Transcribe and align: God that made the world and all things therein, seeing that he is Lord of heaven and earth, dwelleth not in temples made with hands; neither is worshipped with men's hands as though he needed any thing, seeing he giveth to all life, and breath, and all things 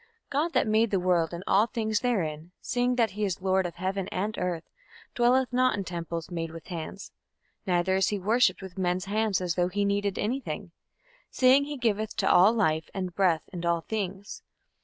God 0.31 0.53
that 0.53 0.65
made 0.65 0.89
the 0.89 0.99
world 0.99 1.31
and 1.31 1.43
all 1.45 1.67
things 1.67 1.99
therein, 1.99 2.49
seeing 2.59 2.95
that 2.95 3.11
he 3.11 3.23
is 3.23 3.39
Lord 3.39 3.67
of 3.67 3.75
heaven 3.75 4.07
and 4.07 4.35
earth, 4.39 4.63
dwelleth 5.13 5.53
not 5.53 5.77
in 5.77 5.83
temples 5.83 6.31
made 6.31 6.49
with 6.49 6.65
hands; 6.69 7.11
neither 7.67 7.97
is 7.97 8.11
worshipped 8.11 8.63
with 8.63 8.79
men's 8.79 9.05
hands 9.05 9.41
as 9.41 9.53
though 9.53 9.67
he 9.69 9.85
needed 9.85 10.17
any 10.17 10.39
thing, 10.39 10.71
seeing 11.29 11.65
he 11.65 11.77
giveth 11.77 12.15
to 12.15 12.27
all 12.27 12.51
life, 12.51 12.89
and 12.95 13.13
breath, 13.13 13.43
and 13.53 13.63
all 13.63 13.81
things 13.81 14.41